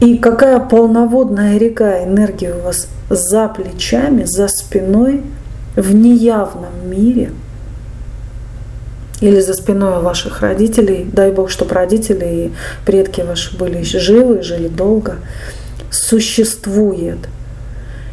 и 0.00 0.16
какая 0.16 0.60
полноводная 0.60 1.58
река 1.58 2.04
энергии 2.04 2.50
у 2.50 2.64
вас 2.64 2.88
за 3.10 3.48
плечами, 3.48 4.24
за 4.24 4.48
спиной, 4.48 5.22
в 5.76 5.94
неявном 5.94 6.72
мире– 6.88 7.30
или 9.20 9.40
за 9.40 9.54
спиной 9.54 10.00
ваших 10.00 10.42
родителей, 10.42 11.08
дай 11.12 11.32
Бог, 11.32 11.50
чтобы 11.50 11.74
родители 11.74 12.24
и 12.24 12.52
предки 12.86 13.20
ваши 13.20 13.56
были 13.56 13.82
живы, 13.82 14.42
жили 14.42 14.68
долго, 14.68 15.16
существует. 15.90 17.18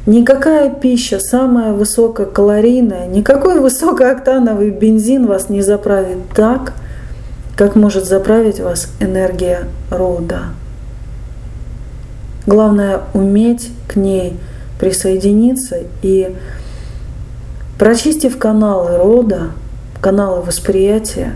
Никакая 0.07 0.69
пища, 0.69 1.19
самая 1.19 1.73
высококалорийная, 1.73 3.07
никакой 3.07 3.59
высокооктановый 3.59 4.69
бензин 4.69 5.25
вас 5.25 5.49
не 5.49 5.61
заправит 5.61 6.17
так, 6.35 6.73
как 7.55 7.75
может 7.75 8.05
заправить 8.05 8.59
вас 8.59 8.89
энергия 8.99 9.61
рода. 9.89 10.41
Главное 12.45 13.01
уметь 13.13 13.71
к 13.87 13.95
ней 13.95 14.37
присоединиться 14.79 15.79
и 16.03 16.35
прочистив 17.79 18.37
каналы 18.37 18.97
рода, 18.97 19.51
каналы 20.01 20.41
восприятия, 20.41 21.33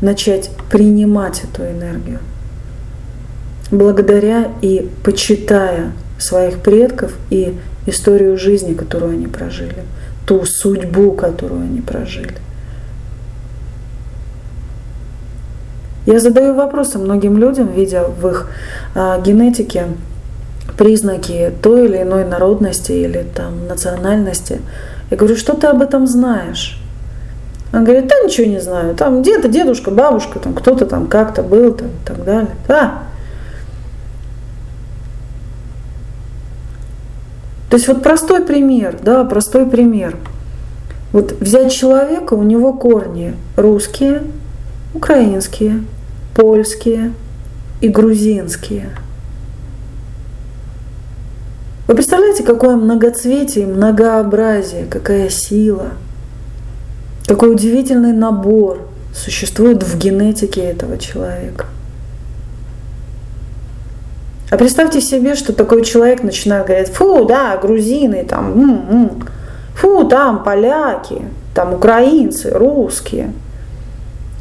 начать 0.00 0.50
принимать 0.70 1.42
эту 1.44 1.64
энергию. 1.64 2.18
Благодаря 3.70 4.48
и 4.62 4.90
почитая 5.04 5.92
своих 6.18 6.58
предков 6.58 7.16
и 7.30 7.56
историю 7.86 8.36
жизни, 8.36 8.74
которую 8.74 9.12
они 9.12 9.26
прожили, 9.26 9.84
ту 10.26 10.44
судьбу, 10.44 11.12
которую 11.12 11.62
они 11.62 11.80
прожили. 11.80 12.34
Я 16.06 16.18
задаю 16.18 16.54
вопросы 16.54 16.98
многим 16.98 17.36
людям, 17.38 17.72
видя 17.72 18.04
в 18.04 18.26
их 18.26 18.48
а, 18.94 19.20
генетике 19.20 19.86
признаки 20.78 21.52
той 21.62 21.86
или 21.86 22.02
иной 22.02 22.24
народности 22.24 22.92
или 22.92 23.24
там 23.34 23.68
национальности. 23.68 24.60
Я 25.10 25.16
говорю, 25.16 25.36
что 25.36 25.54
ты 25.54 25.66
об 25.66 25.82
этом 25.82 26.06
знаешь? 26.06 26.79
Он 27.72 27.84
говорит, 27.84 28.08
да 28.08 28.16
ничего 28.24 28.46
не 28.48 28.60
знаю, 28.60 28.96
там 28.96 29.22
где-то 29.22 29.48
дедушка, 29.48 29.90
бабушка, 29.90 30.40
там 30.40 30.54
кто-то 30.54 30.86
там 30.86 31.06
как-то 31.06 31.42
был 31.42 31.72
там, 31.72 31.88
и 31.88 32.06
так 32.06 32.24
далее. 32.24 32.50
Да. 32.66 33.04
То 37.70 37.76
есть 37.76 37.86
вот 37.86 38.02
простой 38.02 38.44
пример, 38.44 38.98
да, 39.00 39.24
простой 39.24 39.66
пример. 39.66 40.16
Вот 41.12 41.32
взять 41.40 41.72
человека, 41.72 42.34
у 42.34 42.42
него 42.42 42.72
корни 42.72 43.36
русские, 43.56 44.22
украинские, 44.92 45.84
польские 46.34 47.12
и 47.80 47.88
грузинские. 47.88 48.90
Вы 51.86 51.94
представляете, 51.94 52.42
какое 52.42 52.74
многоцветие, 52.76 53.66
многообразие, 53.66 54.86
какая 54.86 55.28
сила, 55.28 55.90
какой 57.30 57.52
удивительный 57.52 58.12
набор 58.12 58.88
существует 59.14 59.84
в 59.84 59.96
генетике 59.96 60.62
этого 60.62 60.98
человека. 60.98 61.66
А 64.50 64.56
представьте 64.56 65.00
себе, 65.00 65.36
что 65.36 65.52
такой 65.52 65.84
человек 65.84 66.24
начинает 66.24 66.66
говорить, 66.66 66.88
фу, 66.88 67.24
да, 67.26 67.56
грузины, 67.56 68.24
там, 68.24 68.60
м-м, 68.60 69.28
фу, 69.76 70.08
там, 70.08 70.42
поляки, 70.42 71.22
там, 71.54 71.74
украинцы, 71.74 72.50
русские. 72.50 73.32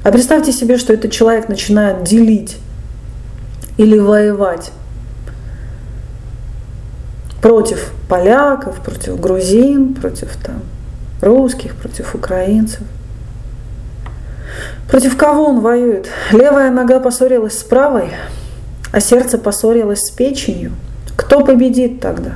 А 0.04 0.12
представьте 0.12 0.52
себе, 0.52 0.80
что 0.80 0.92
этот 0.92 1.12
человек 1.12 1.48
начинает 1.48 2.02
делить 2.02 2.58
или 3.78 4.00
воевать 4.00 4.72
против 7.40 7.92
поляков, 8.08 8.80
против 8.80 9.20
грузин, 9.20 9.94
против 9.94 10.36
там, 10.38 10.64
русских, 11.22 11.76
против 11.76 12.16
украинцев. 12.16 12.82
Против 14.90 15.16
кого 15.18 15.46
он 15.46 15.60
воюет? 15.62 16.08
Левая 16.32 16.72
нога 16.72 17.00
поссорилась 17.00 17.60
с 17.60 17.64
правой– 17.64 18.10
а 18.92 19.00
сердце 19.02 19.38
поссорилось 19.38 20.00
с 20.00 20.10
печенью, 20.10 20.72
кто 21.16 21.46
победит 21.46 22.00
тогда? 22.00 22.36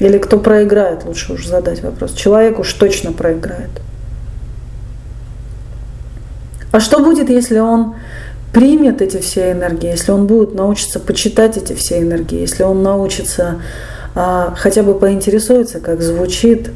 Или 0.00 0.18
кто 0.18 0.38
проиграет, 0.38 1.04
лучше 1.04 1.34
уж 1.34 1.46
задать 1.46 1.82
вопрос. 1.82 2.14
Человек 2.14 2.58
уж 2.58 2.72
точно 2.72 3.12
проиграет. 3.12 3.70
А 6.70 6.80
что 6.80 7.00
будет, 7.00 7.28
если 7.28 7.58
он 7.58 7.96
примет 8.52 9.02
эти 9.02 9.18
все 9.18 9.52
энергии, 9.52 9.88
если 9.88 10.12
он 10.12 10.26
будет 10.26 10.54
научиться 10.54 11.00
почитать 11.00 11.56
эти 11.56 11.72
все 11.74 12.00
энергии, 12.00 12.38
если 12.38 12.62
он 12.62 12.82
научится 12.82 13.60
а, 14.14 14.54
хотя 14.56 14.82
бы 14.82 14.94
поинтересуется, 14.94 15.80
как 15.80 16.00
звучит 16.00 16.70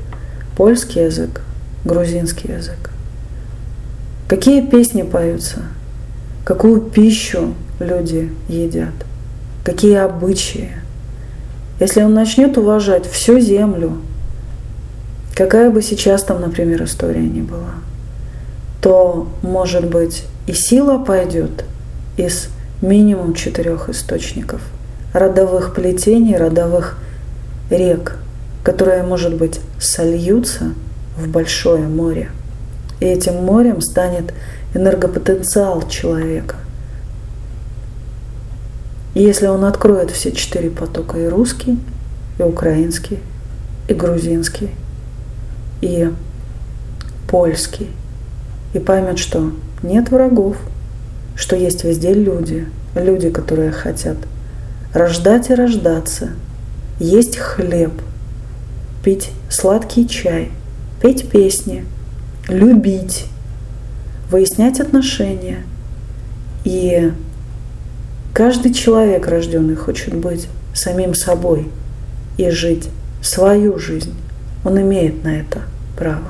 польский 0.56 1.04
язык, 1.04 1.42
грузинский 1.84 2.52
язык, 2.52 2.90
какие 4.28 4.64
песни 4.64 5.02
поются, 5.02 5.62
какую 6.44 6.80
пищу 6.80 7.54
люди 7.80 8.32
едят, 8.48 8.94
какие 9.64 9.96
обычаи. 9.96 10.70
Если 11.80 12.02
он 12.02 12.14
начнет 12.14 12.56
уважать 12.58 13.06
всю 13.06 13.40
землю, 13.40 13.98
какая 15.34 15.70
бы 15.70 15.82
сейчас 15.82 16.22
там, 16.22 16.40
например, 16.40 16.84
история 16.84 17.22
ни 17.22 17.40
была, 17.40 17.74
то, 18.80 19.28
может 19.42 19.88
быть, 19.88 20.24
и 20.46 20.52
сила 20.52 20.98
пойдет 20.98 21.64
из 22.16 22.48
минимум 22.82 23.34
четырех 23.34 23.88
источников, 23.88 24.60
родовых 25.12 25.74
плетений, 25.74 26.36
родовых 26.36 26.98
рек, 27.70 28.18
которые, 28.62 29.02
может 29.02 29.34
быть, 29.36 29.60
сольются 29.78 30.74
в 31.16 31.28
большое 31.28 31.86
море. 31.86 32.30
И 33.00 33.04
этим 33.04 33.44
морем 33.44 33.80
станет 33.80 34.32
энергопотенциал 34.74 35.88
человека– 35.88 36.56
и 39.14 39.22
если 39.22 39.46
он 39.46 39.64
откроет 39.64 40.10
все 40.10 40.32
четыре 40.32 40.70
потока, 40.70 41.18
и 41.18 41.26
русский, 41.26 41.78
и 42.38 42.42
украинский, 42.42 43.18
и 43.88 43.94
грузинский, 43.94 44.70
и 45.82 46.10
польский, 47.28 47.90
и 48.72 48.78
поймет, 48.78 49.18
что 49.18 49.52
нет 49.82 50.10
врагов, 50.10 50.56
что 51.36 51.56
есть 51.56 51.84
везде 51.84 52.14
люди, 52.14 52.66
люди, 52.94 53.28
которые 53.28 53.70
хотят 53.70 54.16
рождать 54.94 55.50
и 55.50 55.54
рождаться, 55.54 56.30
есть 56.98 57.36
хлеб, 57.36 57.92
пить 59.02 59.30
сладкий 59.50 60.08
чай, 60.08 60.50
петь 61.00 61.28
песни, 61.28 61.84
любить, 62.48 63.26
выяснять 64.30 64.80
отношения 64.80 65.64
и 66.64 67.12
Каждый 68.32 68.72
человек, 68.72 69.26
рожденный, 69.26 69.76
хочет 69.76 70.14
быть 70.14 70.48
самим 70.72 71.14
собой 71.14 71.70
и 72.38 72.48
жить 72.48 72.88
свою 73.20 73.78
жизнь. 73.78 74.14
Он 74.64 74.80
имеет 74.80 75.22
на 75.22 75.40
это 75.40 75.62
право. 75.98 76.28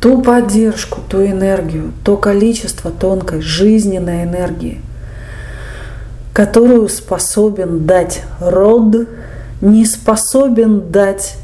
Ту 0.00 0.22
поддержку, 0.22 1.00
ту 1.08 1.26
энергию, 1.26 1.92
то 2.04 2.16
количество 2.16 2.92
тонкой 2.92 3.40
жизненной 3.40 4.22
энергии, 4.22 4.80
которую 6.40 6.88
способен 6.88 7.84
дать 7.84 8.22
род, 8.40 9.06
не 9.60 9.84
способен 9.84 10.90
дать 10.90 11.36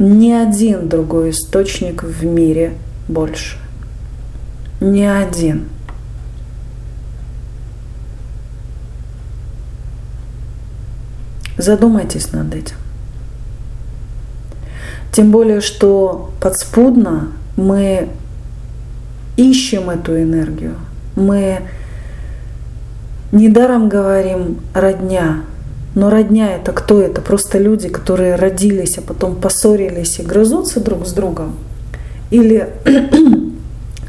ни 0.00 0.32
один 0.32 0.88
другой 0.88 1.30
источник 1.30 2.02
в 2.02 2.24
мире 2.24 2.72
больше. 3.06 3.58
Ни 4.80 5.02
один. 5.02 5.68
Задумайтесь 11.56 12.32
над 12.32 12.52
этим. 12.52 12.74
Тем 15.12 15.30
более, 15.30 15.60
что 15.60 16.32
подспудно 16.40 17.28
мы 17.56 18.08
ищем 19.36 19.90
эту 19.90 20.20
энергию. 20.20 20.74
Мы 21.14 21.60
недаром 23.32 23.88
говорим 23.88 24.58
родня. 24.74 25.42
Но 25.94 26.08
родня 26.08 26.54
это 26.54 26.72
кто? 26.72 27.00
Это 27.00 27.20
просто 27.20 27.58
люди, 27.58 27.88
которые 27.88 28.36
родились, 28.36 28.98
а 28.98 29.02
потом 29.02 29.36
поссорились 29.36 30.18
и 30.20 30.22
грызутся 30.22 30.80
друг 30.80 31.06
с 31.06 31.12
другом. 31.12 31.56
Или 32.30 32.68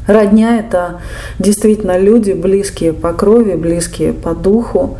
родня 0.06 0.58
это 0.58 1.00
действительно 1.38 1.98
люди, 1.98 2.32
близкие 2.32 2.92
по 2.92 3.12
крови, 3.12 3.54
близкие 3.54 4.12
по 4.12 4.34
духу, 4.34 4.98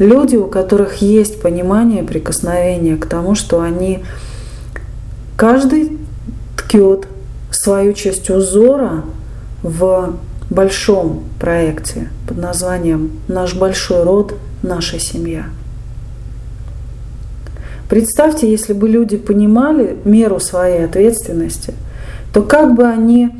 Люди, 0.00 0.34
у 0.34 0.46
которых 0.46 1.02
есть 1.02 1.42
понимание, 1.42 2.02
прикосновение 2.02 2.96
к 2.96 3.04
тому, 3.04 3.34
что 3.34 3.60
они 3.60 4.02
каждый 5.36 5.98
ткет 6.56 7.06
свою 7.50 7.92
часть 7.92 8.30
узора 8.30 9.04
в 9.62 10.14
большом 10.50 11.24
проекте 11.38 12.08
под 12.28 12.38
названием 12.38 13.12
«Наш 13.28 13.54
большой 13.54 14.02
род, 14.02 14.34
наша 14.62 14.98
семья». 14.98 15.46
Представьте, 17.88 18.50
если 18.50 18.72
бы 18.72 18.88
люди 18.88 19.16
понимали 19.16 19.96
меру 20.04 20.38
своей 20.38 20.84
ответственности, 20.84 21.74
то 22.32 22.42
как 22.42 22.74
бы 22.74 22.84
они 22.84 23.30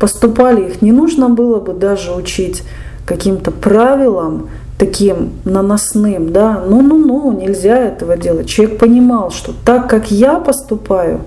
поступали, 0.00 0.68
их 0.68 0.82
не 0.82 0.92
нужно 0.92 1.28
было 1.28 1.60
бы 1.60 1.72
даже 1.72 2.12
учить 2.12 2.62
каким-то 3.06 3.50
правилам, 3.52 4.48
таким 4.78 5.32
наносным, 5.44 6.32
да, 6.32 6.62
ну-ну-ну, 6.66 7.32
нельзя 7.32 7.78
этого 7.78 8.16
делать. 8.16 8.48
Человек 8.48 8.78
понимал, 8.78 9.30
что 9.30 9.52
так 9.64 9.88
как 9.88 10.10
я 10.10 10.38
поступаю, 10.38 11.20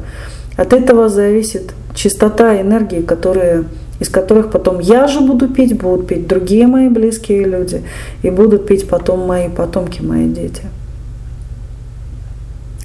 от 0.58 0.74
этого 0.74 1.10
зависит 1.10 1.74
чистота 1.96 2.62
энергии, 2.62 3.02
которые, 3.02 3.64
из 4.00 4.10
которых 4.10 4.52
потом 4.52 4.80
я 4.80 5.08
же 5.08 5.22
буду 5.22 5.48
пить, 5.48 5.78
будут 5.78 6.08
пить 6.08 6.28
другие 6.28 6.68
мои 6.68 6.90
близкие 6.90 7.44
люди, 7.46 7.84
и 8.22 8.30
будут 8.30 8.68
пить 8.68 8.88
потом 8.88 9.28
мои 9.28 9.50
потомки, 9.50 10.02
мои 10.02 10.28
дети. 10.28 10.64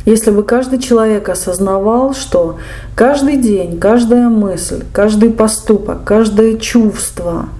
Если 0.06 0.30
бы 0.30 0.42
каждый 0.42 0.80
человек 0.80 1.28
осознавал, 1.28 2.12
что 2.12 2.58
каждый 2.94 3.38
день, 3.38 3.78
каждая 3.78 4.28
мысль, 4.28 4.82
каждый 4.92 5.30
поступок, 5.30 6.04
каждое 6.04 6.56
чувство– 6.58 7.48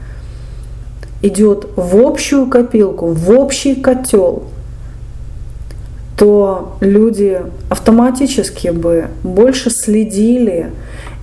идет 1.25 1.67
в 1.77 1.97
общую 1.97 2.47
копилку, 2.47 3.07
в 3.07 3.31
общий 3.31 3.75
котел, 3.75 4.43
то 6.19 6.77
люди 6.81 7.41
автоматически 7.71 8.69
бы 8.69 9.07
больше 9.23 9.71
следили 9.71 10.71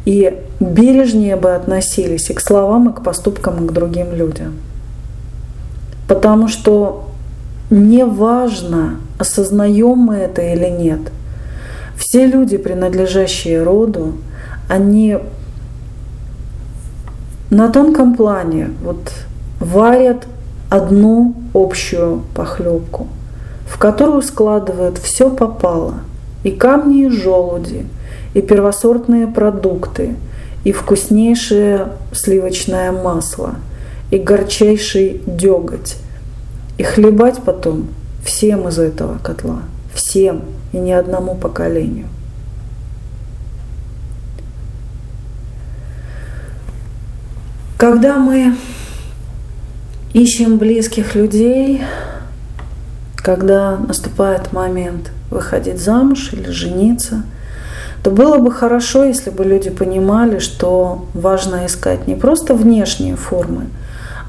и 0.05 0.37
бережнее 0.59 1.35
бы 1.35 1.53
относились 1.53 2.29
и 2.29 2.33
к 2.33 2.41
словам, 2.41 2.89
и 2.89 2.93
к 2.93 3.03
поступкам, 3.03 3.65
и 3.65 3.67
к 3.67 3.71
другим 3.71 4.13
людям. 4.13 4.55
Потому 6.07 6.47
что 6.47 7.07
неважно, 7.69 8.97
осознаем 9.17 9.97
мы 9.97 10.15
это 10.15 10.41
или 10.41 10.69
нет, 10.69 10.99
Все 11.95 12.25
люди, 12.25 12.57
принадлежащие 12.57 13.63
роду, 13.63 14.15
они 14.67 15.17
на 17.49 17.69
тонком 17.69 18.15
плане 18.15 18.71
вот 18.81 19.11
варят 19.59 20.25
одну 20.69 21.35
общую 21.53 22.23
похлебку, 22.33 23.07
в 23.67 23.77
которую 23.77 24.21
складывают 24.21 24.97
все 24.97 25.29
попало, 25.29 25.95
и 26.43 26.51
камни, 26.51 27.05
и 27.05 27.09
желуди, 27.09 27.85
и 28.33 28.41
первосортные 28.41 29.27
продукты, 29.27 30.15
и 30.63 30.71
вкуснейшее 30.71 31.89
сливочное 32.13 32.91
масло, 32.91 33.55
и 34.11 34.17
горчайший 34.17 35.21
деготь, 35.25 35.97
и 36.77 36.83
хлебать 36.83 37.41
потом 37.43 37.87
всем 38.23 38.67
из 38.67 38.79
этого 38.79 39.17
котла, 39.19 39.61
всем 39.93 40.43
и 40.71 40.77
ни 40.77 40.91
одному 40.91 41.35
поколению. 41.35 42.07
Когда 47.77 48.17
мы 48.17 48.55
ищем 50.13 50.59
близких 50.59 51.15
людей, 51.15 51.81
когда 53.15 53.77
наступает 53.77 54.53
момент 54.53 55.11
выходить 55.31 55.79
замуж 55.79 56.31
или 56.33 56.51
жениться, 56.51 57.23
то 58.03 58.09
было 58.09 58.37
бы 58.37 58.51
хорошо, 58.51 59.03
если 59.03 59.29
бы 59.29 59.43
люди 59.43 59.69
понимали, 59.69 60.39
что 60.39 61.05
важно 61.13 61.67
искать 61.67 62.07
не 62.07 62.15
просто 62.15 62.55
внешние 62.55 63.15
формы, 63.15 63.67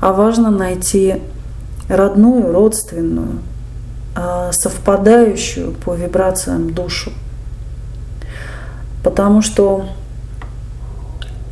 а 0.00 0.12
важно 0.12 0.50
найти 0.50 1.22
родную, 1.88 2.52
родственную, 2.52 3.38
а, 4.14 4.52
совпадающую 4.52 5.72
по 5.72 5.94
вибрациям 5.94 6.74
душу. 6.74 7.12
Потому 9.02 9.40
что 9.40 9.87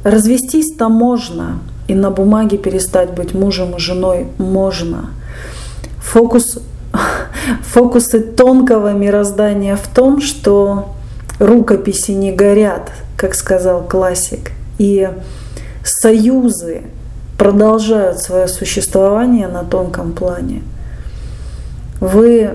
развестись-то 0.04 0.88
можно, 0.88 1.60
и 1.88 1.94
на 1.94 2.10
бумаге 2.10 2.58
перестать 2.58 3.12
быть 3.14 3.34
мужем 3.34 3.76
и 3.76 3.80
женой 3.80 4.28
можно. 4.38 5.10
Фокус, 5.98 6.58
фокусы 7.62 8.20
тонкого 8.20 8.92
мироздания 8.92 9.74
в 9.74 9.88
том, 9.88 10.20
что 10.20 10.94
рукописи 11.40 12.12
не 12.12 12.30
горят, 12.30 12.92
как 13.16 13.34
сказал 13.34 13.82
классик, 13.82 14.52
и 14.78 15.08
союзы 15.82 16.82
продолжают 17.36 18.20
свое 18.20 18.46
существование 18.46 19.48
на 19.48 19.64
тонком 19.64 20.12
плане. 20.12 20.62
Вы 22.00 22.50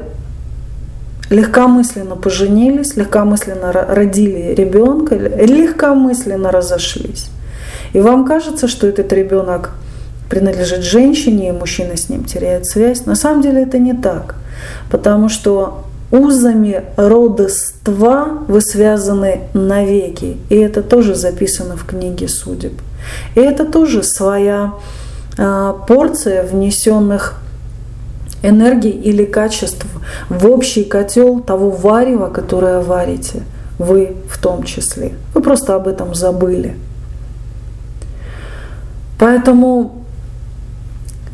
легкомысленно 1.30 2.16
поженились, 2.16 2.96
легкомысленно 2.96 3.72
родили 3.72 4.54
ребенка, 4.54 5.16
легкомысленно 5.16 6.52
разошлись. 6.52 7.30
И 7.94 8.00
вам 8.00 8.26
кажется, 8.26 8.68
что 8.68 8.88
этот 8.88 9.12
ребенок 9.12 9.72
принадлежит 10.30 10.84
женщине, 10.84 11.50
и 11.50 11.52
мужчина 11.52 11.98
с 11.98 12.10
ним 12.10 12.24
теряет 12.24 12.68
связь. 12.68 13.06
На 13.06 13.16
самом 13.16 13.42
деле 13.42 13.64
это 13.64 13.80
не 13.80 13.94
так. 13.94 14.36
Потому 14.92 15.30
что 15.30 15.85
узами 16.12 16.84
родоства 16.98 18.40
вы 18.48 18.62
связаны 18.62 19.42
навеки. 19.54 20.38
И 20.50 20.56
это 20.56 20.82
тоже 20.82 21.16
записано 21.16 21.76
в 21.76 21.86
книге 21.86 22.28
судеб. 22.28 22.74
И 23.36 23.40
это 23.40 23.66
тоже 23.66 24.04
своя 24.04 24.74
а, 25.38 25.74
порция 25.74 26.44
внесенных 26.44 27.42
энергий 28.42 28.92
или 28.92 29.26
качеств 29.26 29.86
в 30.30 30.48
общий 30.48 30.84
котел 30.84 31.40
того 31.40 31.70
варева, 31.72 32.30
которое 32.30 32.82
варите. 32.82 33.44
Вы 33.78 34.16
в 34.30 34.42
том 34.42 34.64
числе. 34.64 35.14
Вы 35.34 35.42
просто 35.42 35.76
об 35.76 35.88
этом 35.88 36.16
забыли. 36.16 36.76
Поэтому 39.20 40.05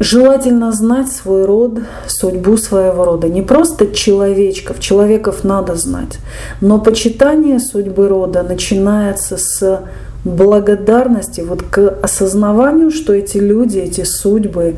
желательно 0.01 0.71
знать 0.71 1.11
свой 1.11 1.45
род, 1.45 1.79
судьбу 2.07 2.57
своего 2.57 3.05
рода. 3.05 3.29
Не 3.29 3.43
просто 3.43 3.93
человечков, 3.93 4.79
человеков 4.79 5.43
надо 5.43 5.75
знать, 5.75 6.17
но 6.59 6.79
почитание 6.79 7.59
судьбы 7.59 8.07
рода 8.07 8.43
начинается 8.43 9.37
с 9.37 9.83
благодарности, 10.25 11.41
вот 11.41 11.63
к 11.63 11.97
осознаванию, 12.01 12.91
что 12.91 13.13
эти 13.13 13.37
люди, 13.37 13.77
эти 13.77 14.03
судьбы, 14.03 14.75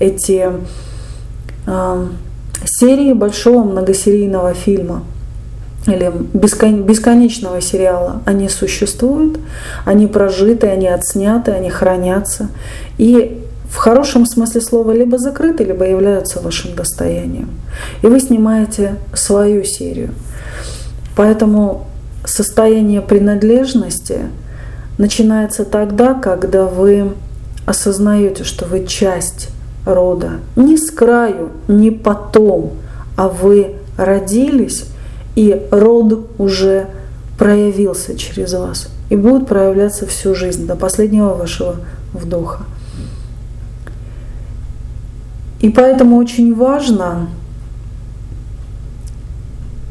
эти 0.00 0.50
э, 1.66 2.06
серии 2.64 3.12
большого 3.12 3.64
многосерийного 3.64 4.54
фильма 4.54 5.02
или 5.86 6.10
бесконечного 6.32 7.60
сериала, 7.60 8.22
они 8.24 8.48
существуют, 8.48 9.38
они 9.84 10.06
прожиты, 10.06 10.68
они 10.68 10.88
отсняты, 10.88 11.50
они 11.50 11.70
хранятся. 11.70 12.48
И 12.96 13.43
в 13.74 13.76
хорошем 13.76 14.24
смысле 14.24 14.60
слова 14.60 14.92
либо 14.92 15.18
закрыты, 15.18 15.64
либо 15.64 15.84
являются 15.84 16.40
вашим 16.40 16.76
достоянием. 16.76 17.50
И 18.02 18.06
вы 18.06 18.20
снимаете 18.20 18.98
свою 19.14 19.64
серию. 19.64 20.10
Поэтому 21.16 21.88
состояние 22.24 23.02
принадлежности 23.02 24.20
начинается 24.96 25.64
тогда, 25.64 26.14
когда 26.14 26.66
вы 26.66 27.14
осознаете, 27.66 28.44
что 28.44 28.64
вы 28.64 28.86
часть 28.86 29.48
рода. 29.84 30.34
Не 30.54 30.76
с 30.76 30.92
краю, 30.92 31.50
не 31.66 31.90
потом, 31.90 32.74
а 33.16 33.28
вы 33.28 33.74
родились, 33.98 34.84
и 35.34 35.66
род 35.72 36.30
уже 36.38 36.86
проявился 37.36 38.16
через 38.16 38.52
вас. 38.52 38.88
И 39.10 39.16
будет 39.16 39.48
проявляться 39.48 40.06
всю 40.06 40.36
жизнь, 40.36 40.64
до 40.64 40.76
последнего 40.76 41.34
вашего 41.34 41.74
вдоха. 42.12 42.60
И 45.64 45.70
поэтому 45.70 46.18
очень 46.18 46.54
важно 46.54 47.26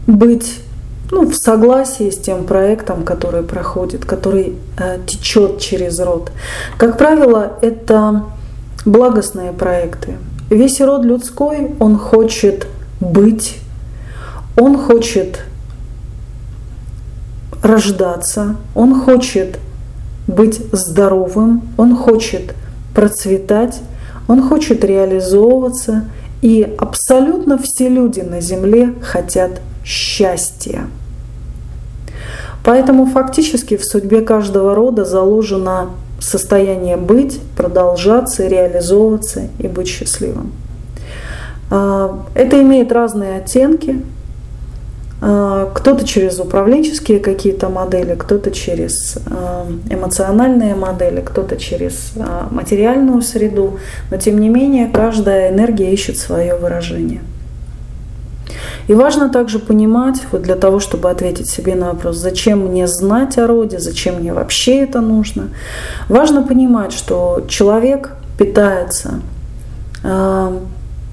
быть 0.06 0.60
ну, 1.10 1.28
в 1.28 1.36
согласии 1.36 2.12
с 2.12 2.20
тем 2.20 2.44
проектом, 2.44 3.02
который 3.02 3.42
проходит, 3.42 4.06
который 4.06 4.54
э, 4.78 5.00
течет 5.08 5.60
через 5.60 6.00
род. 6.00 6.32
Как 6.78 7.00
правило, 7.00 7.54
это 7.64 8.26
благостные 8.86 9.52
проекты. 9.52 10.18
Весь 10.52 10.80
род 10.80 11.06
людской, 11.06 11.72
он 11.80 11.98
хочет 11.98 12.68
быть, 13.00 13.58
он 14.56 14.78
хочет 14.78 15.44
рождаться, 17.64 18.58
он 18.76 19.02
хочет 19.02 19.58
быть 20.28 20.62
здоровым, 20.72 21.64
он 21.78 21.96
хочет 21.96 22.54
процветать, 22.94 23.82
он 24.28 24.42
хочет 24.42 24.84
реализовываться, 24.84 26.06
и 26.42 26.76
абсолютно 26.78 27.58
все 27.58 27.88
люди 27.90 28.20
на 28.20 28.42
Земле 28.42 28.94
хотят 29.02 29.62
счастья. 29.86 30.88
Поэтому 32.64 33.06
фактически 33.06 33.78
в 33.78 33.84
судьбе 33.84 34.22
каждого 34.22 34.76
рода 34.76 35.06
заложено 35.06 35.90
состояние 36.20 36.96
быть, 36.96 37.40
продолжаться, 37.58 38.48
реализовываться 38.48 39.48
и 39.60 39.68
быть 39.68 39.88
счастливым. 39.88 40.54
А, 41.70 42.24
это 42.34 42.62
имеет 42.62 42.92
разные 42.92 43.38
оттенки. 43.38 44.02
А, 45.26 45.72
кто-то 45.74 46.06
через 46.06 46.38
управленческие 46.40 47.22
какие-то 47.22 47.70
модели, 47.70 48.14
кто-то 48.16 48.52
через 48.52 49.18
а, 49.26 49.66
эмоциональные 49.90 50.76
модели, 50.76 51.22
кто-то 51.22 51.56
через 51.56 52.12
материальную 52.52 53.22
среду. 53.22 53.80
Но 54.12 54.18
тем 54.18 54.38
не 54.38 54.50
менее, 54.50 54.90
каждая 54.90 55.50
энергия 55.50 55.94
ищет 55.94 56.18
свое 56.18 56.58
выражение. 56.58 57.22
И 58.88 58.94
важно 58.94 59.30
также 59.30 59.60
понимать, 59.60 60.20
вот 60.34 60.42
для 60.42 60.56
того, 60.56 60.82
чтобы 60.82 61.10
ответить 61.10 61.50
себе 61.50 61.76
на 61.76 61.94
вопрос, 61.94 62.18
зачем 62.18 62.68
мне 62.68 62.86
знать 62.86 63.38
о 63.38 63.48
роде, 63.48 63.80
зачем 63.80 64.16
мне 64.16 64.34
вообще 64.34 64.80
это 64.80 65.00
нужно, 65.00 65.52
важно 66.10 66.44
понимать, 66.44 66.92
что 66.92 67.46
человек 67.48 68.12
питается 68.38 69.22
э, 70.04 70.60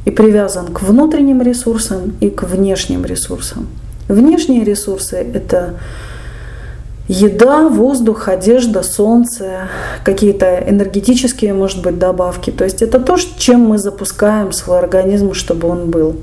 и 0.04 0.10
привязан 0.10 0.72
к 0.72 0.82
внутренним 0.82 1.42
ресурсам 1.42 2.16
и 2.18 2.28
к 2.28 2.42
внешним 2.42 3.04
ресурсам. 3.04 3.68
Внешние 4.10 4.64
ресурсы– 4.64 5.16
это 5.34 5.74
еда, 7.06 7.68
воздух, 7.68 8.26
одежда, 8.26 8.82
солнце, 8.82 9.68
какие-то 10.02 10.58
энергетические, 10.68 11.54
может 11.54 11.80
быть, 11.80 11.96
добавки. 11.96 12.50
То 12.50 12.64
есть 12.64 12.82
это 12.82 12.98
то, 12.98 13.16
чем 13.38 13.60
мы 13.60 13.78
запускаем 13.78 14.50
свой 14.50 14.80
организм, 14.80 15.32
чтобы 15.32 15.68
он 15.68 15.92
был. 15.92 16.16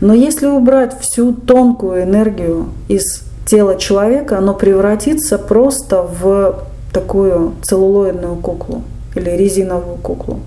Но 0.00 0.14
если 0.14 0.46
убрать 0.46 0.96
всю 1.00 1.32
тонкую 1.32 2.04
энергию 2.04 2.68
из 2.86 3.24
тела 3.46 3.74
человека, 3.74 4.38
оно 4.38 4.54
превратится 4.54 5.38
просто 5.38 6.02
в 6.02 6.64
такую 6.92 7.54
целлулоидную 7.62 8.36
куклу 8.36 8.84
или 9.16 9.30
резиновую 9.30 9.96
куклу. 9.96 10.38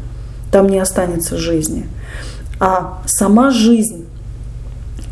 Там 0.54 0.70
не 0.70 0.80
останется 0.80 1.36
жизни. 1.36 1.89
А 2.62 3.02
сама 3.08 3.52
жизнь 3.52 4.05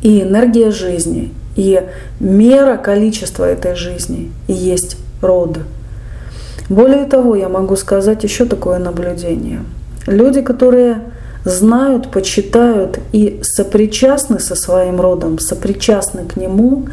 и 0.04 0.22
энергия 0.22 0.70
жизни, 0.70 1.34
И 1.56 1.82
мера 2.20 2.78
количества 2.78 3.46
этой 3.46 3.76
жизни 3.76 4.32
и 4.48 4.54
есть 4.54 4.98
род. 5.22 5.60
Более 6.70 7.06
того, 7.06 7.36
я 7.36 7.48
могу 7.48 7.76
сказать 7.76 8.24
еще 8.24 8.46
такое 8.46 8.80
наблюдение. 8.80 9.62
Люди, 10.08 10.42
которые 10.42 10.98
знают, 11.46 12.12
почитают 12.12 13.00
и 13.14 13.40
сопричастны 13.44 14.40
со 14.40 14.56
своим 14.56 15.00
родом, 15.00 15.40
сопричастны 15.40 16.26
к 16.26 16.38
нему, 16.38 16.88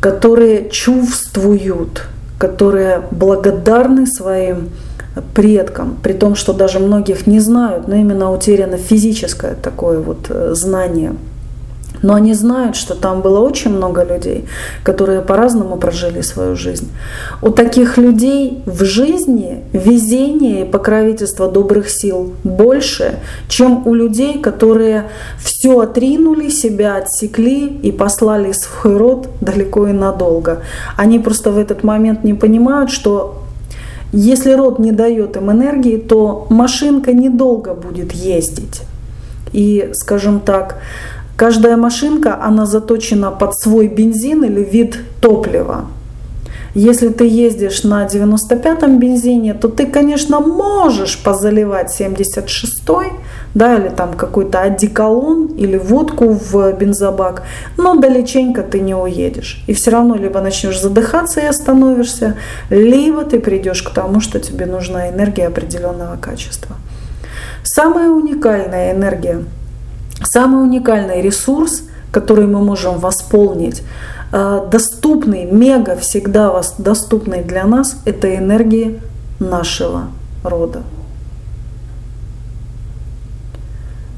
которые 0.00 0.70
чувствуют, 0.70 2.04
которые 2.38 3.02
благодарны 3.10 4.06
своим 4.06 4.70
предкам, 5.34 5.98
при 6.02 6.12
том, 6.12 6.34
что 6.34 6.52
даже 6.52 6.78
многих 6.78 7.26
не 7.26 7.40
знают, 7.40 7.88
но 7.88 7.96
именно 7.96 8.32
утеряно 8.32 8.78
физическое 8.78 9.54
такое 9.54 9.98
вот 9.98 10.26
э, 10.30 10.54
знание– 10.54 11.14
но 12.02 12.14
они 12.14 12.34
знают, 12.34 12.76
что 12.76 12.94
там 12.94 13.20
было 13.20 13.40
очень 13.40 13.70
много 13.70 14.04
людей, 14.04 14.46
которые 14.82 15.20
по-разному 15.20 15.76
прожили 15.76 16.20
свою 16.20 16.56
жизнь. 16.56 16.88
У 17.42 17.50
таких 17.50 17.98
людей 17.98 18.62
в 18.66 18.84
жизни 18.84 19.62
везение 19.72 20.62
и 20.62 20.64
покровительство 20.64 21.50
добрых 21.50 21.90
сил 21.90 22.32
больше, 22.44 23.18
чем 23.48 23.86
у 23.86 23.94
людей, 23.94 24.38
которые 24.38 25.04
все 25.38 25.80
отринули, 25.80 26.48
себя 26.48 26.96
отсекли 26.96 27.66
и 27.66 27.92
послали 27.92 28.52
в 28.52 28.56
свой 28.56 28.96
род 28.96 29.28
далеко 29.40 29.88
и 29.88 29.92
надолго. 29.92 30.62
Они 30.96 31.18
просто 31.18 31.50
в 31.50 31.58
этот 31.58 31.84
момент 31.84 32.24
не 32.24 32.34
понимают, 32.34 32.90
что 32.90 33.42
если 34.12 34.52
род 34.52 34.78
не 34.78 34.92
дает 34.92 35.36
им 35.36 35.50
энергии, 35.52 35.96
то 35.96 36.46
машинка 36.50 37.12
недолго 37.12 37.74
будет 37.74 38.12
ездить. 38.12 38.82
И, 39.52 39.90
скажем 39.92 40.40
так, 40.40 40.78
Каждая 41.40 41.78
машинка, 41.78 42.38
она 42.42 42.66
заточена 42.66 43.30
под 43.30 43.58
свой 43.58 43.88
бензин 43.88 44.44
или 44.44 44.62
вид 44.62 44.98
топлива. 45.22 45.86
Если 46.74 47.08
ты 47.08 47.26
ездишь 47.26 47.82
на 47.82 48.04
95-м 48.04 48.98
бензине, 48.98 49.54
то 49.54 49.68
ты, 49.68 49.86
конечно, 49.86 50.40
можешь 50.40 51.18
позаливать 51.18 51.98
76-й, 51.98 53.12
да, 53.54 53.76
или 53.76 53.88
там 53.88 54.12
какой-то 54.18 54.60
одеколон 54.60 55.46
или 55.56 55.78
водку 55.78 56.28
в 56.28 56.72
бензобак, 56.72 57.44
но 57.78 57.94
далеченько 57.94 58.62
ты 58.62 58.80
не 58.80 58.94
уедешь. 58.94 59.64
И 59.66 59.72
все 59.72 59.92
равно 59.92 60.16
либо 60.16 60.42
начнешь 60.42 60.78
задыхаться 60.78 61.40
и 61.40 61.46
остановишься, 61.46 62.36
либо 62.68 63.24
ты 63.24 63.40
придешь 63.40 63.82
к 63.82 63.94
тому, 63.94 64.20
что 64.20 64.40
тебе 64.40 64.66
нужна 64.66 65.08
энергия 65.08 65.46
определенного 65.46 66.18
качества. 66.18 66.76
Самая 67.62 68.10
уникальная 68.10 68.92
энергия– 68.92 69.42
Самый 70.22 70.62
уникальный 70.62 71.22
ресурс, 71.22 71.82
который 72.12 72.46
мы 72.46 72.62
можем 72.62 72.98
восполнить, 72.98 73.82
э, 74.32 74.66
доступный, 74.70 75.44
мега 75.44 75.96
всегда 75.96 76.52
доступный 76.78 77.42
для 77.42 77.64
нас, 77.64 77.96
это 78.04 78.36
энергии 78.36 79.00
нашего 79.38 80.08
рода. 80.44 80.82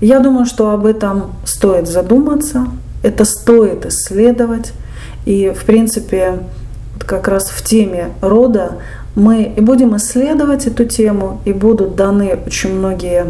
Я 0.00 0.18
думаю, 0.18 0.46
что 0.46 0.70
об 0.70 0.84
этом 0.84 1.32
стоит 1.44 1.88
задуматься, 1.88 2.66
это 3.04 3.24
стоит 3.24 3.86
исследовать. 3.86 4.72
И, 5.24 5.50
в 5.50 5.64
принципе, 5.64 6.40
как 6.98 7.28
раз 7.28 7.48
в 7.50 7.62
теме 7.62 8.08
рода 8.20 8.78
мы 9.14 9.44
и 9.44 9.60
будем 9.60 9.96
исследовать 9.96 10.66
эту 10.66 10.86
тему, 10.86 11.40
и 11.44 11.52
будут 11.52 11.94
даны 11.94 12.36
очень 12.46 12.74
многие 12.74 13.26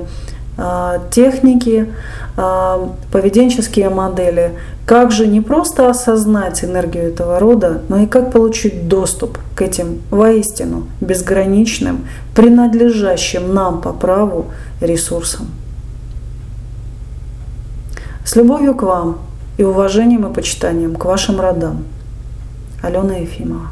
а, 0.56 1.00
техники, 1.10 1.92
поведенческие 2.34 3.90
модели. 3.90 4.54
Как 4.86 5.12
же 5.12 5.26
не 5.26 5.40
просто 5.40 5.88
осознать 5.90 6.64
энергию 6.64 7.04
этого 7.04 7.38
рода, 7.38 7.82
но 7.88 7.98
и 7.98 8.06
как 8.06 8.32
получить 8.32 8.88
доступ 8.88 9.38
к 9.54 9.62
этим 9.62 10.00
воистину 10.10 10.86
безграничным, 11.00 12.06
принадлежащим 12.34 13.52
нам 13.54 13.80
по 13.80 13.92
праву 13.92 14.46
ресурсам. 14.80 15.48
С 18.24 18.36
любовью 18.36 18.74
к 18.74 18.82
вам 18.82 19.18
и 19.58 19.64
уважением 19.64 20.26
и 20.26 20.32
почитанием 20.32 20.96
к 20.96 21.04
вашим 21.04 21.40
родам. 21.40 21.84
Алена 22.82 23.16
Ефимова. 23.16 23.70